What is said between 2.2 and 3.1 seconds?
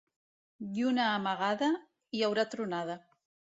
haurà tronada.